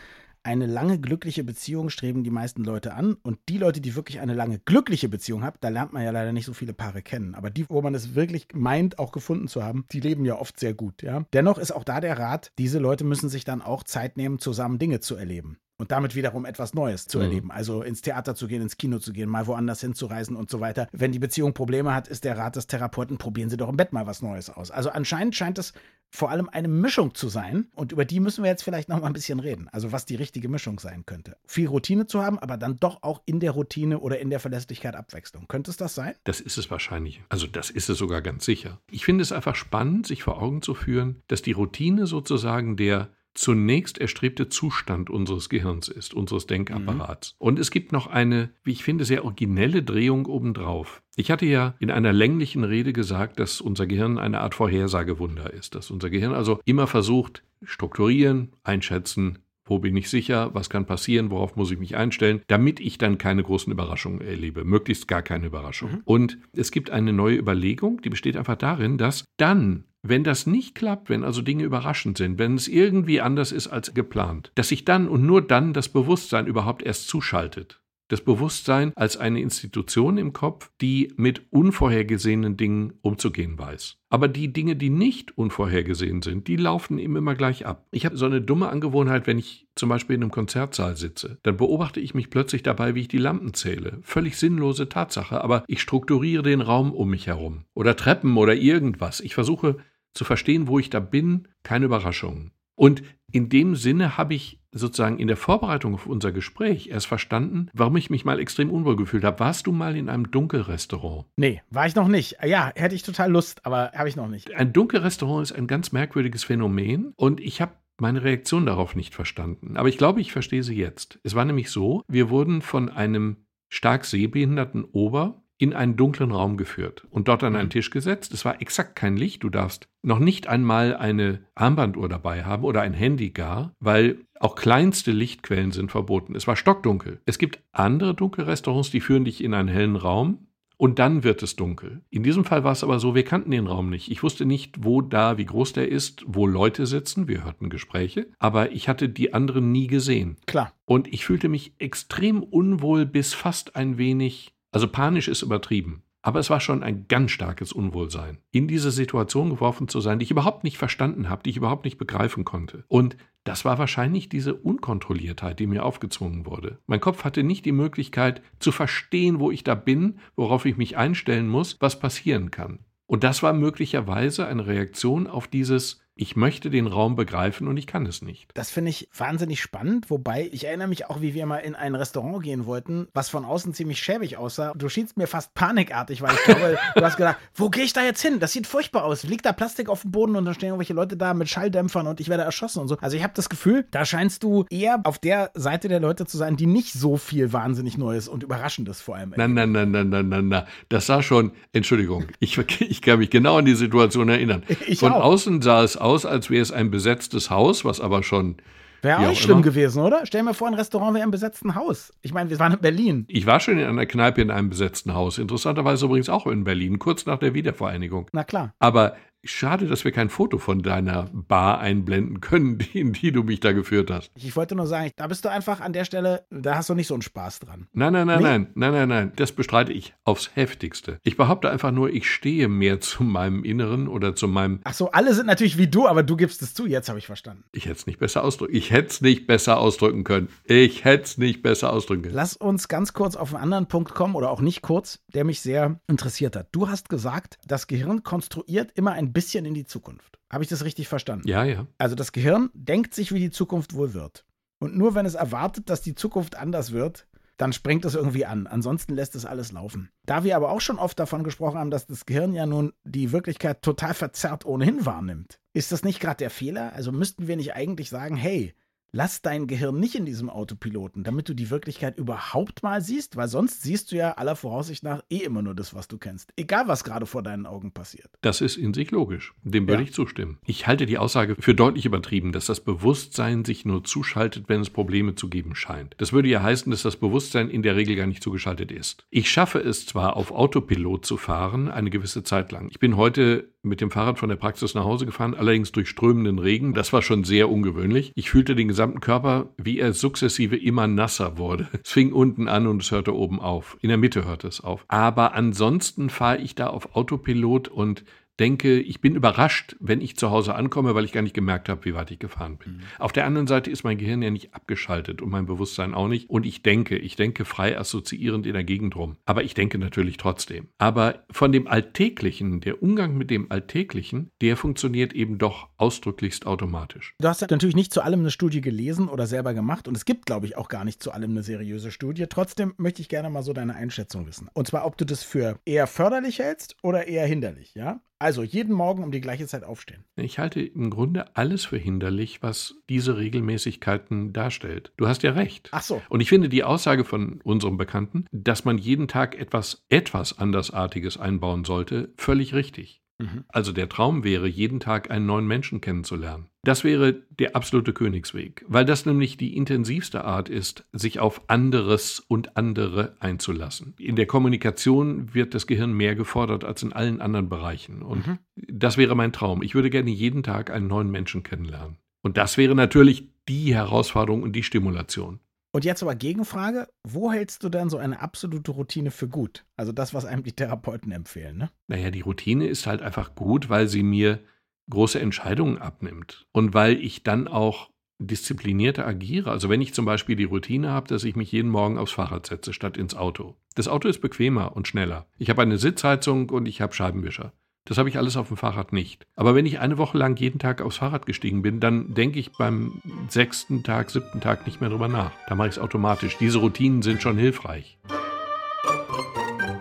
eine 0.49 0.65
lange 0.65 0.99
glückliche 0.99 1.45
Beziehung 1.45 1.91
streben 1.91 2.25
die 2.25 2.31
meisten 2.31 2.65
Leute 2.65 2.95
an. 2.95 3.19
Und 3.23 3.39
die 3.51 3.59
Leute, 3.59 3.83
die 3.83 3.95
wirklich 3.95 4.21
eine 4.21 4.33
lange 4.33 4.59
glückliche 4.59 5.11
Beziehung 5.11 5.45
haben, 5.45 5.59
da 5.61 5.69
lernt 5.69 5.93
man 5.93 6.03
ja 6.03 6.11
leider 6.11 6.33
nicht 6.33 6.47
so 6.47 6.55
viele 6.55 6.73
Paare 6.73 7.03
kennen. 7.03 7.35
Aber 7.35 7.51
die, 7.51 7.69
wo 7.69 7.83
man 7.83 7.95
es 7.95 8.15
wirklich 8.15 8.49
meint, 8.55 8.99
auch 8.99 9.13
gefunden 9.13 9.49
zu 9.49 9.63
haben, 9.63 9.85
die 9.93 10.01
leben 10.01 10.25
ja 10.25 10.39
oft 10.39 10.59
sehr 10.59 10.73
gut. 10.73 11.03
Ja? 11.03 11.27
Dennoch 11.35 11.59
ist 11.59 11.73
auch 11.73 11.85
da 11.85 12.01
der 12.01 12.19
Rat, 12.19 12.51
diese 12.57 12.79
Leute 12.79 13.05
müssen 13.05 13.29
sich 13.29 13.45
dann 13.45 13.61
auch 13.61 13.83
Zeit 13.85 14.17
nehmen, 14.17 14.39
zusammen 14.39 14.79
Dinge 14.79 15.01
zu 15.01 15.17
erleben. 15.17 15.59
Und 15.81 15.93
damit 15.93 16.17
wiederum 16.17 16.45
etwas 16.45 16.75
Neues 16.75 17.07
zu 17.07 17.19
Mhm. 17.19 17.25
erleben. 17.25 17.51
Also 17.53 17.83
ins 17.83 18.03
Theater 18.03 18.35
zu 18.35 18.49
gehen, 18.49 18.61
ins 18.63 18.77
Kino 18.79 18.99
zu 18.99 19.13
gehen, 19.13 19.29
mal 19.31 19.47
woanders 19.47 19.81
hinzureisen 19.81 20.35
und 20.35 20.51
so 20.51 20.59
weiter. 20.61 20.89
Wenn 20.91 21.13
die 21.13 21.21
Beziehung 21.21 21.55
Probleme 21.55 21.95
hat, 21.95 22.09
ist 22.09 22.25
der 22.25 22.37
Rat 22.37 22.57
des 22.57 22.67
Therapeuten, 22.67 23.17
probieren 23.17 23.49
Sie 23.49 23.57
doch 23.57 23.69
im 23.69 23.77
Bett 23.77 23.93
mal 23.93 24.07
was 24.07 24.21
Neues 24.21 24.51
aus. 24.51 24.73
Also 24.73 24.91
anscheinend 24.91 25.37
scheint 25.37 25.57
es 25.59 25.73
vor 26.11 26.31
allem 26.31 26.49
eine 26.49 26.69
Mischung 26.69 27.15
zu 27.15 27.29
sein. 27.29 27.69
Und 27.77 27.93
über 27.93 28.05
die 28.07 28.19
müssen 28.19 28.43
wir 28.43 28.51
jetzt 28.51 28.63
vielleicht 28.65 28.89
noch 28.89 28.99
mal 29.01 29.07
ein 29.07 29.13
bisschen 29.13 29.39
reden. 29.41 29.69
Also 29.71 29.93
was 29.93 30.05
die 30.07 30.15
richtige 30.17 30.49
Mischung 30.49 30.81
sein 30.81 31.05
könnte. 31.07 31.37
Viel 31.47 31.69
Routine 31.69 32.07
zu 32.07 32.23
haben, 32.25 32.39
aber 32.39 32.57
dann 32.57 32.77
doch 32.77 33.03
auch 33.03 33.21
in 33.27 33.39
der 33.41 33.51
Routine 33.53 34.01
oder 34.01 34.19
in 34.19 34.31
der 34.31 34.41
Verlässlichkeit 34.41 34.97
Abwechslung. 34.97 35.47
Könnte 35.49 35.71
es 35.71 35.77
das 35.77 35.95
sein? 35.95 36.15
Das 36.25 36.41
ist 36.41 36.57
es 36.59 36.71
wahrscheinlich. 36.71 37.23
Also 37.29 37.47
das 37.47 37.71
ist 37.71 37.89
es 37.89 37.99
sogar 37.99 38.23
ganz 38.23 38.45
sicher. 38.47 38.81
Ich 38.91 39.05
finde 39.05 39.23
es 39.23 39.31
einfach 39.33 39.55
spannend, 39.55 40.07
sich 40.07 40.23
vor 40.25 40.43
Augen 40.43 40.63
zu 40.63 40.75
führen, 40.75 41.23
dass 41.29 41.43
die 41.43 41.53
Routine 41.53 42.07
sozusagen 42.07 42.77
der 42.77 43.11
zunächst 43.39 43.99
erstrebte 43.99 44.49
Zustand 44.49 45.11
unseres 45.11 45.49
Gehirns 45.49 45.89
ist, 45.89 46.13
unseres 46.13 46.47
Denkapparats. 46.47 47.35
Und 47.39 47.59
es 47.59 47.71
gibt 47.71 47.93
noch 47.93 48.09
eine, 48.09 48.51
wie 48.65 48.73
ich 48.73 48.83
finde, 48.83 49.05
sehr 49.05 49.25
originelle 49.25 49.83
Drehung 49.83 50.27
obendrauf. 50.27 51.03
Ich 51.17 51.31
hatte 51.31 51.47
ja 51.47 51.75
in 51.79 51.91
einer 51.91 52.13
länglichen 52.13 52.65
Rede 52.65 52.93
gesagt, 52.93 53.39
dass 53.39 53.61
unser 53.61 53.87
Gehirn 53.87 54.19
eine 54.19 54.41
Art 54.41 54.55
Vorhersagewunder 54.55 55.53
ist, 55.53 55.75
dass 55.75 55.91
unser 55.91 56.11
Gehirn 56.11 56.35
also 56.35 56.61
immer 56.65 56.87
versucht, 56.87 57.45
strukturieren, 57.63 58.53
einschätzen, 58.65 59.39
wo 59.65 59.79
bin 59.79 59.97
ich 59.97 60.09
sicher, 60.09 60.55
was 60.55 60.71
kann 60.71 60.87
passieren, 60.87 61.31
worauf 61.31 61.55
muss 61.55 61.71
ich 61.71 61.79
mich 61.79 61.97
einstellen, 61.97 62.41
damit 62.47 62.81
ich 62.81 62.99
dann 62.99 63.19
keine 63.19 63.43
großen 63.43 63.73
Überraschungen 63.73 64.21
erlebe, 64.21 64.65
möglichst 64.65 65.07
gar 65.07 65.23
keine 65.23 65.47
Überraschung. 65.47 66.01
Und 66.05 66.39
es 66.55 66.71
gibt 66.71 66.91
eine 66.91 67.13
neue 67.13 67.37
Überlegung, 67.37 68.01
die 68.03 68.11
besteht 68.11 68.37
einfach 68.37 68.57
darin, 68.57 68.99
dass 68.99 69.25
dann 69.37 69.85
wenn 70.09 70.25
das 70.25 70.47
nicht 70.47 70.75
klappt, 70.75 71.11
wenn 71.11 71.25
also 71.25 71.43
Dinge 71.43 71.65
überraschend 71.65 72.19
sind, 72.19 72.39
wenn 72.39 72.55
es 72.55 72.69
irgendwie 72.69 73.21
anders 73.21 73.53
ist 73.53 73.69
als 73.69 73.95
geplant, 73.95 74.53
dass 74.55 74.69
sich 74.69 74.85
dann 74.85 75.09
und 75.09 75.25
nur 75.25 75.43
dann 75.43 75.73
das 75.73 75.89
Bewusstsein 75.89 76.47
überhaupt 76.47 76.83
erst 76.83 77.09
zuschaltet. 77.09 77.81
Das 78.09 78.23
Bewusstsein 78.23 78.93
als 78.97 79.19
eine 79.19 79.43
Institution 79.43 80.17
im 80.17 80.33
Kopf, 80.33 80.71
die 80.81 81.13
mit 81.17 81.43
unvorhergesehenen 81.51 82.57
Dingen 82.57 82.95
umzugehen 83.03 83.59
weiß. 83.59 83.99
Aber 84.09 84.29
die 84.29 84.51
Dinge, 84.51 84.77
die 84.77 84.89
nicht 84.89 85.37
unvorhergesehen 85.37 86.23
sind, 86.23 86.49
die 86.49 86.57
laufen 86.57 86.99
ihm 86.99 87.17
immer 87.17 87.35
gleich 87.35 87.67
ab. 87.67 87.87
Ich 87.91 88.07
habe 88.07 88.17
so 88.17 88.25
eine 88.25 88.41
dumme 88.41 88.71
Angewohnheit, 88.71 89.27
wenn 89.27 89.39
ich 89.39 89.69
zum 89.75 89.91
Beispiel 89.91 90.17
in 90.17 90.23
einem 90.23 90.31
Konzertsaal 90.31 90.97
sitze, 90.97 91.39
dann 91.43 91.59
beobachte 91.59 92.01
ich 92.01 92.15
mich 92.15 92.31
plötzlich 92.31 92.63
dabei, 92.63 92.95
wie 92.95 93.03
ich 93.03 93.09
die 93.09 93.19
Lampen 93.19 93.53
zähle. 93.53 93.99
Völlig 94.01 94.39
sinnlose 94.39 94.89
Tatsache, 94.89 95.45
aber 95.45 95.65
ich 95.69 95.83
strukturiere 95.83 96.43
den 96.43 96.63
Raum 96.63 96.93
um 96.93 97.11
mich 97.11 97.27
herum. 97.27 97.67
Oder 97.75 97.95
Treppen 97.95 98.39
oder 98.39 98.55
irgendwas. 98.55 99.21
Ich 99.21 99.35
versuche 99.35 99.77
zu 100.15 100.25
verstehen, 100.25 100.69
wo 100.69 100.79
ich 100.79 100.91
da 100.91 101.01
bin, 101.01 101.49
keine 101.63 101.87
Überraschungen. 101.87 102.53
Und 102.75 103.03
in 103.31 103.49
dem 103.49 103.75
Sinne 103.75 104.17
habe 104.17 104.35
ich 104.35 104.61
sozusagen 104.71 105.19
in 105.19 105.27
der 105.27 105.37
Vorbereitung 105.37 105.95
auf 105.95 106.07
unser 106.07 106.31
Gespräch 106.31 106.89
erst 106.89 107.07
verstanden, 107.07 107.69
warum 107.73 107.97
ich 107.97 108.11
mich 108.11 108.25
mal 108.25 108.39
extrem 108.39 108.71
unwohl 108.71 108.97
gefühlt 108.97 109.25
habe. 109.25 109.41
Warst 109.41 109.67
du 109.67 109.73
mal 109.73 109.97
in 109.97 110.09
einem 110.09 110.31
Dunkelrestaurant? 110.31 111.27
Nee, 111.37 111.63
war 111.71 111.87
ich 111.87 111.97
noch 111.97 112.09
nicht. 112.09 112.37
Ja, 112.45 112.73
hätte 112.75 112.95
ich 112.95 113.03
total 113.03 113.33
Lust, 113.33 113.67
aber 113.67 113.93
habe 113.95 114.09
ich 114.09 114.17
noch 114.17 114.29
nicht. 114.29 114.55
Ein 114.55 114.73
Dunkelrestaurant 114.73 115.43
ist 115.43 115.53
ein 115.53 115.67
ganz 115.67 115.93
merkwürdiges 115.93 116.45
Phänomen 116.45 117.13
und 117.17 117.41
ich 117.41 117.61
habe 117.61 117.73
meine 118.01 118.23
Reaktion 118.23 118.65
darauf 118.65 118.95
nicht 118.95 119.15
verstanden. 119.15 119.77
Aber 119.77 119.89
ich 119.89 119.99
glaube, 119.99 120.21
ich 120.21 120.33
verstehe 120.33 120.63
sie 120.63 120.77
jetzt. 120.77 121.19
Es 121.25 121.35
war 121.35 121.45
nämlich 121.45 121.71
so, 121.71 122.03
wir 122.07 122.31
wurden 122.31 122.63
von 122.63 122.89
einem 122.89 123.39
stark 123.69 124.05
sehbehinderten 124.05 124.85
Ober 124.85 125.43
in 125.59 125.75
einen 125.75 125.97
dunklen 125.97 126.31
Raum 126.31 126.57
geführt 126.57 127.07
und 127.11 127.27
dort 127.27 127.43
an 127.43 127.57
einen 127.57 127.71
Tisch 127.71 127.91
gesetzt. 127.91 128.33
Es 128.33 128.45
war 128.45 128.63
exakt 128.63 128.95
kein 128.95 129.17
Licht. 129.17 129.43
Du 129.43 129.51
darfst 129.51 129.89
noch 130.09 130.19
nicht 130.19 130.49
einmal 130.49 130.97
eine 130.97 131.45
Armbanduhr 131.55 132.09
dabei 132.09 132.45
haben 132.45 132.65
oder 132.65 132.81
ein 132.81 132.95
Handy 132.95 133.31
gar, 133.31 133.75
weil 133.79 134.19
auch 134.41 134.57
kleinste 134.57 135.13
Lichtquellen 135.13 135.71
sind 135.71 135.91
verboten. 135.93 136.35
Es 136.35 136.47
war 136.47 136.57
stockdunkel. 136.57 137.21
Es 137.27 137.39
gibt 137.39 137.61
andere 137.73 138.15
Dunkelrestaurants, 138.15 138.91
die 138.91 139.01
führen 139.01 139.25
dich 139.25 139.45
in 139.45 139.55
einen 139.55 139.69
hellen 139.69 139.97
Raum 139.97 140.49
Und 140.81 141.01
dann 141.01 141.25
wird 141.25 141.43
es 141.43 141.57
dunkel. 141.57 142.03
In 142.09 142.23
diesem 142.23 142.45
Fall 142.45 142.63
war 142.63 142.71
es 142.71 142.85
aber 142.85 143.01
so, 143.01 143.17
wir 143.17 143.25
kannten 143.25 143.51
den 143.51 143.67
Raum 143.67 143.91
nicht. 143.91 144.11
Ich 144.13 144.23
wusste 144.23 144.47
nicht, 144.47 144.85
wo 144.85 145.03
da, 145.03 145.37
wie 145.37 145.45
groß 145.45 145.73
der 145.73 145.89
ist, 145.89 146.23
wo 146.27 146.47
Leute 146.47 146.87
sitzen. 146.87 147.27
Wir 147.27 147.45
hörten 147.45 147.69
Gespräche, 147.69 148.29
aber 148.39 148.71
ich 148.71 148.89
hatte 148.89 149.09
die 149.09 149.35
anderen 149.35 149.73
nie 149.73 149.89
gesehen. 149.89 150.37
Klar. 150.47 150.73
Und 150.85 151.13
ich 151.13 151.27
fühlte 151.27 151.49
mich 151.49 151.75
extrem 151.79 152.45
unwohl 152.45 153.07
bis 153.07 153.35
fast 153.35 153.75
ein 153.75 153.99
wenig, 153.99 154.55
also 154.71 154.87
panisch 154.87 155.27
ist 155.27 155.43
übertrieben. 155.43 156.05
Aber 156.29 156.41
es 156.41 156.51
war 156.51 156.61
schon 156.61 156.83
ein 156.83 157.07
ganz 157.09 157.31
starkes 157.31 157.73
Unwohlsein, 157.73 158.37
in 158.51 158.69
diese 158.69 158.91
Situation 158.91 159.49
geworfen 159.49 159.89
zu 159.89 160.03
sein, 160.03 160.19
die 160.19 160.25
ich 160.25 160.31
überhaupt 160.31 160.63
nicht 160.63 160.77
verstanden 160.77 161.31
habe, 161.31 161.43
die 161.43 161.49
ich 161.49 161.57
überhaupt 161.57 161.87
nicht 161.87 161.97
begreifen 161.97 162.45
konnte. 162.45 162.85
Und 162.87 163.17
das 163.45 163.65
war 163.65 163.79
wahrscheinlich 163.79 164.29
diese 164.29 164.53
Unkontrolliertheit, 164.53 165.59
die 165.59 165.67
mir 165.67 165.87
aufgezwungen 165.87 166.45
wurde. 166.45 166.81
Mein 166.87 167.01
Kopf 167.01 167.25
hatte 167.25 167.43
nicht 167.43 167.65
die 167.65 167.73
Möglichkeit 167.73 168.43
zu 168.59 168.73
verstehen, 168.73 169.41
wo 169.41 169.51
ich 169.51 169.65
da 169.65 169.75
bin, 169.75 170.19
worauf 170.37 170.67
ich 170.67 170.77
mich 170.77 170.99
einstellen 170.99 171.49
muss, 171.49 171.79
was 171.81 171.99
passieren 171.99 172.51
kann. 172.51 172.81
Und 173.07 173.25
das 173.25 173.43
war 173.43 173.55
möglicherweise 173.55 174.47
eine 174.47 174.67
Reaktion 174.67 175.29
auf 175.29 175.49
dieses 175.49 176.03
ich 176.19 176.35
möchte 176.35 176.69
den 176.69 176.89
Raum 176.89 177.15
begreifen 177.15 177.69
und 177.69 177.77
ich 177.77 177.87
kann 177.87 178.05
es 178.05 178.23
nicht. 178.23 178.49
Das 178.55 178.71
finde 178.71 178.91
ich 178.91 179.09
wahnsinnig 179.17 179.63
spannend, 179.63 180.11
wobei 180.11 180.49
ich 180.53 180.65
erinnere 180.65 180.89
mich 180.89 181.07
auch, 181.07 181.21
wie 181.21 181.33
wir 181.33 181.47
mal 181.47 181.59
in 181.59 181.77
ein 181.77 181.95
Restaurant 181.95 182.43
gehen 182.43 182.67
wollten, 182.67 183.07
was 183.15 183.29
von 183.29 183.45
außen 183.45 183.73
ziemlich 183.73 184.01
schäbig 184.01 184.37
aussah. 184.37 184.73
Du 184.75 184.89
schienst 184.89 185.17
mir 185.17 185.29
fast 185.29 185.55
panikartig, 185.55 186.21
weil 186.21 186.35
ich 186.35 186.45
glaube, 186.45 186.79
du 186.97 187.03
hast 187.03 187.17
gedacht, 187.17 187.37
wo 187.55 187.71
gehe 187.71 187.85
ich 187.85 187.93
da 187.93 188.03
jetzt 188.03 188.21
hin? 188.21 188.41
Das 188.41 188.53
sieht 188.53 188.67
furchtbar 188.67 189.05
aus. 189.05 189.23
Liegt 189.23 189.47
da 189.47 189.53
Plastik 189.53 189.89
auf 189.89 190.03
dem 190.03 190.11
Boden 190.11 190.35
und 190.35 190.45
dann 190.45 190.55
stehen 190.55 190.71
irgendwelche 190.71 190.93
Leute 190.93 191.17
da 191.17 191.35
mit 191.35 191.49
Schalldämpfern 191.49 192.09
und 192.09 192.19
ich 192.19 192.29
werde 192.29 192.43
erschossen 192.43 192.81
und 192.81 192.89
so. 192.89 192.97
Also 193.01 193.17
ich 193.17 193.23
habe 193.23 193.35
das 193.37 193.49
Gefühl, 193.49 193.87
da 193.93 194.05
scheinst 194.05 194.43
du 194.43 194.65
eher 194.71 195.01
auf 195.05 195.21
der 195.21 195.53
Seite 195.55 195.87
der 195.87 196.01
Leute 196.01 196.27
zu 196.27 196.37
sein, 196.37 196.57
die 196.57 196.67
nicht 196.67 196.93
so 196.95 197.17
viel 197.17 197.53
wahnsinnig 197.53 197.97
Neues 197.97 198.27
und 198.27 198.43
Überraschendes 198.43 199.01
vor 199.01 199.15
allem. 199.15 199.35
Nein, 199.37 199.55
nein, 199.55 199.71
nein, 199.71 199.93
nein, 199.93 200.09
nein, 200.09 200.29
nein, 200.29 200.49
nein. 200.49 200.65
Das 200.89 201.07
sah 201.07 201.23
schon, 201.23 201.53
Entschuldigung, 201.73 202.27
ich, 202.41 202.59
ich 202.81 203.03
kann 203.03 203.21
mich 203.21 203.31
genau 203.31 203.59
an 203.59 203.67
die 203.67 203.77
Situation 203.77 204.29
erinnern. 204.29 204.65
Ich 204.87 204.99
von 204.99 205.13
auch. 205.13 205.23
außen 205.23 205.63
sah 205.63 205.85
es 205.85 205.97
aus, 205.97 206.08
aus, 206.09 206.27
als 206.27 206.51
wäre 206.51 206.63
es 206.63 206.73
ein 206.73 206.91
besetztes 206.91 207.51
Haus, 207.51 207.85
was 207.85 208.01
aber 208.01 208.23
schon. 208.23 208.57
Wäre 209.03 209.19
auch 209.19 209.29
nicht 209.29 209.43
schlimm 209.43 209.59
immer. 209.59 209.63
gewesen, 209.65 210.03
oder? 210.03 210.27
Stell 210.27 210.43
mir 210.43 210.55
vor, 210.55 210.67
ein 210.67 210.75
Restaurant 210.75 211.15
wäre 211.15 211.25
im 211.25 211.31
besetzten 211.31 211.77
Haus. 211.77 212.13
Ich 212.21 212.33
meine, 212.33 212.51
wir 212.51 212.59
waren 212.59 212.73
in 212.73 212.81
Berlin. 212.81 213.25
Ich 213.29 213.47
war 213.47 213.61
schon 213.61 213.79
in 213.79 213.85
einer 213.85 214.07
Kneipe 214.07 214.43
in 214.43 214.51
einem 214.51 214.71
besetzten 214.71 215.15
Haus. 215.15 215.39
Interessanterweise 215.39 216.07
übrigens 216.07 216.29
auch 216.29 216.49
in 216.49 216.65
Berlin, 216.65 216.99
kurz 216.99 217.25
nach 217.25 217.39
der 217.39 217.55
Wiedervereinigung. 217.55 218.29
Na 218.33 218.43
klar. 218.43 218.75
Aber 218.81 219.15
Schade, 219.45 219.87
dass 219.87 220.05
wir 220.05 220.11
kein 220.11 220.31
Foto 220.31 220.59
von 220.59 220.83
deiner 220.83 221.29
Bar 221.33 221.79
einblenden 221.79 222.41
können, 222.41 222.79
in 222.93 223.13
die 223.13 223.31
du 223.31 223.45
mich 223.45 223.61
da 223.61 223.73
geführt 223.73 224.11
hast. 224.11 224.31
Ich 224.35 224.57
wollte 224.57 224.75
nur 224.75 224.87
sagen, 224.87 225.13
da 225.17 225.29
bist 225.29 225.45
du 225.45 225.51
einfach 225.51 225.81
an 225.81 225.93
der 225.93 226.05
Stelle, 226.05 226.45
da 226.51 226.77
hast 226.77 226.91
du 226.91 226.95
nicht 226.95 227.07
so 227.07 227.15
einen 227.15 227.23
Spaß 227.23 227.61
dran. 227.61 227.87
Nein, 227.93 228.13
nein, 228.13 228.27
nein, 228.27 228.39
nee? 228.39 228.45
nein, 228.45 228.67
nein, 228.75 228.93
nein, 228.93 229.09
nein. 229.09 229.33
Das 229.37 229.53
bestreite 229.53 229.93
ich 229.93 230.15
aufs 230.25 230.51
heftigste. 230.55 231.21
Ich 231.23 231.37
behaupte 231.37 231.71
einfach 231.71 231.93
nur, 231.93 232.11
ich 232.11 232.29
stehe 232.29 232.69
mehr 232.69 233.01
zu 233.09 233.23
meinem 233.23 233.63
Inneren 233.65 234.09
oder 234.09 234.35
zu 234.35 234.49
meinem. 234.49 234.81
Ach 234.85 234.95
so, 234.95 235.13
alle 235.13 235.33
sind 235.35 235.47
natürlich 235.47 235.79
wie 235.79 235.89
du, 235.89 236.09
aber 236.09 236.23
du 236.25 236.37
gibst 236.37 236.61
es 236.63 236.75
zu. 236.75 236.87
Jetzt 236.87 237.09
habe 237.09 237.19
ich 237.19 237.27
verstanden. 237.27 237.65
Ich 237.73 237.87
hätte 237.87 237.99
es 237.99 238.07
nicht 238.07 238.19
besser 238.19 238.43
ausdrücken. 238.43 238.75
Ich 238.75 238.91
hätte 238.91 239.09
es 239.09 239.21
nicht 239.21 239.47
besser 239.47 239.79
ausdrücken 239.79 240.25
können. 240.25 240.49
Ich 240.65 241.05
hätte 241.05 241.25
es 241.25 241.39
nicht 241.39 241.63
besser 241.63 241.93
ausdrücken 241.93 242.23
können. 242.23 242.35
Lass 242.35 242.57
uns 242.57 242.89
ganz 242.89 243.13
kurz 243.13 243.37
auf 243.37 243.55
einen 243.55 243.63
anderen 243.63 243.87
Punkt 243.87 244.15
kommen 244.15 244.35
oder 244.35 244.51
auch 244.51 244.61
nicht 244.61 244.83
kurz, 244.83 245.21
der 245.33 245.45
mich 245.45 245.61
sehr 245.61 246.01
interessiert 246.09 246.57
hat. 246.57 246.69
Du 246.73 246.89
hast 246.89 247.09
gesagt, 247.09 247.59
das 247.67 247.87
Gehirn 247.87 248.25
konstruiert 248.25 248.91
immer 248.95 249.13
ein 249.13 249.28
bisschen 249.33 249.65
in 249.65 249.75
die 249.75 249.85
Zukunft. 249.85 249.99
Zukunft. 249.99 250.39
Habe 250.51 250.65
ich 250.65 250.71
das 250.71 250.85
richtig 250.85 251.09
verstanden? 251.09 251.49
Ja, 251.49 251.65
ja. 251.65 251.87
Also 251.99 252.15
das 252.15 252.33
Gehirn 252.33 252.71
denkt 252.73 253.15
sich, 253.15 253.33
wie 253.33 253.41
die 253.41 253.51
Zukunft 253.51 253.95
wohl 253.95 254.15
wird. 254.15 254.45
Und 254.79 254.97
nur 254.97 255.15
wenn 255.15 255.27
es 255.27 255.35
erwartet, 255.35 255.91
dass 255.91 256.03
die 256.03 256.15
Zukunft 256.15 256.57
anders 256.57 256.93
wird, 256.93 257.27
dann 257.57 257.73
springt 257.73 258.05
es 258.05 258.15
irgendwie 258.15 258.47
an. 258.47 258.69
Ansonsten 258.69 259.15
lässt 259.15 259.35
es 259.35 259.45
alles 259.45 259.73
laufen. 259.73 260.11
Da 260.25 260.45
wir 260.45 260.55
aber 260.55 260.71
auch 260.71 260.81
schon 260.81 261.01
oft 261.01 261.19
davon 261.19 261.43
gesprochen 261.43 261.79
haben, 261.79 261.91
dass 261.91 262.07
das 262.07 262.25
Gehirn 262.25 262.53
ja 262.55 262.67
nun 262.67 262.93
die 263.05 263.33
Wirklichkeit 263.33 263.83
total 263.83 264.15
verzerrt 264.15 264.65
ohnehin 264.65 265.05
wahrnimmt, 265.05 265.59
ist 265.73 265.91
das 265.91 266.05
nicht 266.05 266.21
gerade 266.21 266.37
der 266.37 266.51
Fehler? 266.51 266.93
Also 266.93 267.11
müssten 267.11 267.49
wir 267.49 267.57
nicht 267.57 267.75
eigentlich 267.75 268.11
sagen, 268.11 268.37
hey, 268.37 268.75
lass 269.13 269.43
dein 269.43 269.67
Gehirn 269.67 269.99
nicht 269.99 270.15
in 270.15 270.27
diesem 270.27 270.51
Autopiloten, 270.51 271.25
damit 271.25 271.49
du 271.49 271.55
die 271.55 271.71
Wirklichkeit 271.71 272.19
überhaupt 272.19 272.83
mal 272.83 273.01
siehst, 273.01 273.37
weil 273.37 273.49
sonst 273.49 273.83
siehst 273.83 274.13
du 274.13 274.17
ja 274.17 274.33
aller 274.33 274.57
Voraussicht 274.57 275.03
nach 275.03 275.23
eh 275.31 275.39
immer 275.39 275.63
nur 275.63 275.75
das, 275.75 275.95
was 275.95 276.09
du 276.09 276.19
kennst. 276.19 276.53
Egal, 276.57 276.89
was 276.89 277.05
gerade 277.05 277.27
vor 277.27 277.43
deinen 277.43 277.67
Augen 277.67 277.93
passiert. 277.93 278.31
Das 278.41 278.61
ist 278.61 278.77
in 278.77 278.95
sich 278.95 279.11
logisch. 279.11 279.55
Dem 279.63 279.89
würde 279.89 280.03
ja. 280.03 280.09
ich 280.09 280.15
zustimmen. 280.15 280.59
Ich 280.67 280.87
halte 280.87 281.07
die 281.07 281.19
Aussage 281.19 281.57
für 281.59 281.75
deutlich 281.75 282.07
übertrieben, 282.07 282.53
dass 282.53 282.67
das 282.67 282.81
Bewusstsein 282.81 283.65
sich 283.65 283.85
nur 283.85 284.05
zuschaltet, 284.05 284.69
wenn 284.69 284.81
es 284.81 284.91
Probleme 284.91 285.35
zu 285.35 285.49
geben 285.49 285.75
scheint. 285.75 286.15
Das 286.19 286.33
würde 286.33 286.49
ja 286.49 286.63
heißen, 286.63 286.91
dass 286.91 287.03
das 287.03 287.17
Bewusstsein 287.17 287.71
in 287.71 287.83
der 287.83 287.97
Regel 287.97 288.17
gar 288.17 288.27
nicht 288.27 288.43
zugeschaltet 288.43 288.93
ist. 288.93 289.27
Ich 289.31 289.51
schaffe 289.51 289.79
es 289.79 290.07
zwar, 290.07 290.37
auf 290.37 290.51
Autopilot 290.51 291.25
zu 291.25 291.37
fahren, 291.37 291.89
eine 291.89 292.11
gewisse 292.11 292.43
Zeit 292.43 292.73
lang. 292.73 292.89
Ich 292.91 292.99
bin 292.99 293.17
heute 293.17 293.69
mit 293.83 294.01
dem 294.01 294.11
Fahrrad 294.11 294.39
von 294.39 294.49
der 294.49 294.57
Praxis 294.57 294.95
nach 294.95 295.05
Hause 295.05 295.27
gefahren, 295.27 295.55
allerdings 295.55 295.93
durch 295.93 296.09
strömenden 296.09 296.59
Regen. 296.59 296.95
Das 296.95 297.13
war 297.13 297.23
schon 297.23 297.45
sehr 297.45 297.71
ungewöhnlich. 297.71 298.33
Ich 298.35 298.51
fühlte 298.51 298.75
den 298.75 298.89
gesamten 298.99 299.21
Körper, 299.21 299.69
wie 299.77 300.01
er 300.01 300.13
sukzessive 300.13 300.77
immer 300.77 301.07
nasser 301.07 301.57
wurde. 301.57 301.87
Es 302.03 302.11
fing 302.11 302.33
unten 302.33 302.67
an 302.67 302.89
und 302.89 303.01
es 303.01 303.13
hörte 303.13 303.33
oben 303.33 303.61
auf. 303.61 303.97
In 304.01 304.09
der 304.09 304.19
Mitte 304.19 304.45
hörte 304.45 304.67
es 304.67 304.81
auf. 304.81 305.05
Aber 305.07 305.55
ansonsten 305.55 306.31
fahre 306.31 306.59
ich 306.59 306.75
da 306.75 306.89
auf 306.89 307.15
Autopilot 307.15 307.87
und 307.87 308.25
denke, 308.59 308.99
ich 309.01 309.21
bin 309.21 309.35
überrascht, 309.35 309.97
wenn 310.01 310.21
ich 310.21 310.37
zu 310.37 310.51
Hause 310.51 310.75
ankomme, 310.75 311.15
weil 311.15 311.25
ich 311.25 311.33
gar 311.33 311.43
nicht 311.43 311.55
gemerkt 311.55 311.89
habe, 311.89 312.05
wie 312.05 312.15
weit 312.15 312.31
ich 312.31 312.39
gefahren 312.39 312.77
bin. 312.77 312.97
Mhm. 312.97 313.01
Auf 313.19 313.33
der 313.33 313.47
anderen 313.47 313.67
Seite 313.67 313.91
ist 313.91 314.05
mein 314.05 314.19
Gehirn 314.19 314.43
ja 314.43 314.51
nicht 314.51 314.75
abgeschaltet 314.75 315.43
und 315.43 315.51
mein 315.51 315.67
Bewusstsein 315.67 316.15
auch 316.15 316.29
nicht. 316.29 316.51
Und 316.51 316.67
ich 316.67 316.83
denke, 316.83 317.17
ich 317.17 317.37
denke 317.37 317.65
frei 317.65 317.99
assoziierend 317.99 318.67
in 318.67 318.73
der 318.73 318.85
Gegend 318.85 319.17
rum. 319.17 319.37
Aber 319.47 319.63
ich 319.63 319.75
denke 319.75 319.99
natürlich 319.99 320.37
trotzdem. 320.37 320.89
Aber 320.99 321.45
von 321.51 321.73
dem 321.73 321.87
Alltäglichen, 321.87 322.81
der 322.81 323.03
Umgang 323.03 323.37
mit 323.37 323.51
dem 323.51 323.71
Alltäglichen, 323.71 324.51
der 324.61 324.77
funktioniert 324.77 325.33
eben 325.33 325.59
doch 325.59 325.89
ausdrücklichst 325.97 326.67
automatisch. 326.67 327.35
Du 327.41 327.49
hast 327.49 327.61
natürlich 327.61 327.97
nicht 327.97 328.13
zu 328.13 328.23
allem 328.23 328.41
eine 328.41 328.51
Studie 328.51 328.81
gelesen 328.81 329.29
oder 329.29 329.47
selber 329.47 329.75
gemacht. 329.75 330.09
Und 330.09 330.17
es 330.17 330.25
gibt, 330.25 330.47
glaube 330.47 330.67
ich, 330.67 330.77
auch 330.77 330.89
gar 330.89 331.05
nicht 331.05 331.23
zu 331.23 331.33
allem 331.33 331.51
eine 331.53 331.63
seriöse 331.63 332.11
Studie. 332.11 332.47
Trotzdem 332.49 332.95
möchte 332.97 333.23
ich 333.23 333.29
gerne 333.29 333.51
mal 333.51 333.63
so 333.63 333.73
deine 333.73 333.95
Einschätzung 333.95 334.47
wissen. 334.47 334.69
Und 334.75 334.87
zwar, 334.87 335.07
ob 335.07 335.17
du 335.17 335.25
das 335.25 335.43
für 335.43 335.79
eher 335.85 336.07
förderlich 336.07 336.59
hältst 336.59 336.97
oder 337.03 337.27
eher 337.27 337.47
hinderlich, 337.47 337.95
ja? 337.95 338.21
Also 338.41 338.63
jeden 338.63 338.95
Morgen 338.95 339.25
um 339.25 339.33
die 339.33 339.41
gleiche 339.41 339.67
Zeit 339.67 339.83
aufstehen. 339.83 340.25
Ich 340.37 340.59
halte 340.59 340.81
im 340.81 341.11
Grunde 341.11 341.57
alles 341.57 341.85
für 341.85 341.97
hinderlich, 341.97 342.63
was 342.63 342.95
diese 343.09 343.37
Regelmäßigkeiten 343.37 344.53
darstellt. 344.53 345.13
Du 345.17 345.27
hast 345.27 345.43
ja 345.43 345.53
recht. 345.53 345.89
Ach 345.91 346.03
so. 346.03 346.23
Und 346.29 346.41
ich 346.41 346.49
finde 346.49 346.69
die 346.69 346.85
Aussage 346.85 347.25
von 347.25 347.61
unserem 347.65 347.97
Bekannten, 347.97 348.47
dass 348.53 348.85
man 348.85 348.97
jeden 348.97 349.27
Tag 349.27 349.59
etwas 349.59 350.05
etwas 350.09 350.59
andersartiges 350.59 351.37
einbauen 351.37 351.85
sollte, 351.85 352.33
völlig 352.37 352.75
richtig. 352.75 353.18
Mhm. 353.39 353.65
Also 353.69 353.93
der 353.93 354.09
Traum 354.09 354.45
wäre, 354.45 354.67
jeden 354.67 355.01
Tag 355.01 355.31
einen 355.31 355.47
neuen 355.47 355.67
Menschen 355.67 356.01
kennenzulernen. 356.01 356.67
Das 356.83 357.05
wäre 357.05 357.43
der 357.51 357.77
absolute 357.77 358.13
Königsweg, 358.13 358.85
weil 358.89 359.05
das 359.05 359.27
nämlich 359.27 359.57
die 359.57 359.77
intensivste 359.77 360.45
Art 360.45 360.69
ist, 360.69 361.05
sich 361.13 361.39
auf 361.39 361.63
anderes 361.69 362.41
und 362.41 362.77
andere 362.77 363.37
einzulassen. 363.41 364.15
In 364.19 364.37
der 364.37 364.47
Kommunikation 364.47 365.55
wird 365.55 365.75
das 365.75 365.87
Gehirn 365.87 366.13
mehr 366.13 366.35
gefordert 366.35 366.85
als 366.85 367.03
in 367.03 367.13
allen 367.13 367.41
anderen 367.41 367.69
Bereichen. 367.69 368.23
Und 368.23 368.47
mhm. 368.47 368.59
das 368.75 369.17
wäre 369.17 369.37
mein 369.37 369.53
Traum. 369.53 369.83
Ich 369.83 369.95
würde 369.95 370.11
gerne 370.11 370.31
jeden 370.31 370.63
Tag 370.63 370.91
einen 370.91 371.07
neuen 371.07 371.31
Menschen 371.31 371.63
kennenlernen. 371.63 372.17
Und 372.43 372.57
das 372.57 372.77
wäre 372.77 372.95
natürlich 372.95 373.49
die 373.69 373.95
Herausforderung 373.95 374.63
und 374.63 374.73
die 374.73 374.83
Stimulation. 374.83 375.61
Und 375.91 376.05
jetzt 376.05 376.23
aber 376.23 376.35
Gegenfrage, 376.35 377.09
wo 377.25 377.51
hältst 377.51 377.83
du 377.83 377.89
dann 377.89 378.11
so 378.11 378.19
eine 378.19 378.41
absolute 378.41 378.91
Routine 378.91 379.31
für 379.31 379.49
gut? 379.49 379.85
Also 379.97 380.13
das, 380.13 380.35
was 380.35 380.45
einem 380.45 380.63
die 380.63 380.73
Therapeuten 380.73 381.33
empfehlen, 381.33 381.79
ne? 381.79 381.91
Naja, 382.09 382.31
die 382.31 382.43
Routine 382.43 382.87
ist 382.87 383.07
halt 383.07 383.23
einfach 383.23 383.55
gut, 383.55 383.89
weil 383.89 384.07
sie 384.09 384.23
mir 384.23 384.61
große 385.09 385.41
Entscheidungen 385.41 385.99
abnimmt 385.99 386.67
und 386.73 386.93
weil 386.93 387.19
ich 387.19 387.43
dann 387.43 387.69
auch 387.69 388.11
disziplinierter 388.39 389.27
agiere. 389.27 389.71
Also 389.71 389.89
wenn 389.89 390.01
ich 390.01 390.15
zum 390.15 390.25
Beispiel 390.25 390.57
die 390.57 390.65
Routine 390.65 391.11
habe, 391.11 391.29
dass 391.29 391.45
ich 391.45 391.57
mich 391.57 391.73
jeden 391.73 391.91
Morgen 391.91 392.19
aufs 392.19 392.33
Fahrrad 392.33 392.67
setze 392.67 392.93
statt 392.93 393.17
ins 393.17 393.35
Auto. 393.35 393.75
Das 393.95 394.09
Auto 394.09 394.29
ist 394.29 394.41
bequemer 394.41 394.95
und 394.95 395.09
schneller. 395.09 395.47
Ich 395.59 395.71
habe 395.71 395.83
eine 395.83 395.99
Sitzheizung 395.99 396.71
und 396.71 396.87
ich 396.87 397.01
habe 397.01 397.15
Scheibenwischer. 397.15 397.73
Das 398.09 398.17
habe 398.17 398.31
ich 398.31 398.39
alles 398.39 398.57
auf 398.57 398.69
dem 398.69 398.79
Fahrrad 398.79 399.13
nicht. 399.13 399.47
Aber 399.55 399.75
wenn 399.75 399.85
ich 399.85 399.99
eine 399.99 400.17
Woche 400.17 400.39
lang 400.39 400.57
jeden 400.59 400.79
Tag 400.79 401.03
aufs 401.03 401.19
Fahrrad 401.19 401.45
gestiegen 401.45 401.83
bin, 401.83 402.01
dann 402.01 402.33
denke 402.33 402.59
ich 402.59 402.73
beim 402.73 403.21
sechsten 403.49 404.03
Tag, 404.03 404.31
siebten 404.31 404.63
Tag 404.63 404.87
nicht 404.87 405.03
mehr 405.03 405.11
drüber 405.11 405.29
nach. 405.29 405.53
Da 405.69 405.75
mache 405.75 405.89
ich 405.89 405.97
es 405.97 406.01
automatisch. 406.01 406.57
Diese 406.57 406.79
Routinen 406.79 407.21
sind 407.21 407.43
schon 407.43 407.59
hilfreich. 407.59 408.17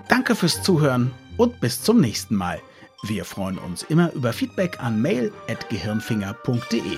Danke 0.07 0.35
fürs 0.35 0.63
Zuhören 0.63 1.11
und 1.35 1.59
bis 1.59 1.83
zum 1.83 1.99
nächsten 1.99 2.35
Mal. 2.35 2.61
Wir 3.03 3.25
freuen 3.25 3.57
uns 3.57 3.83
immer 3.83 4.13
über 4.13 4.31
Feedback 4.31 4.81
an 4.81 5.01
mail.gehirnfinger.de. 5.01 6.97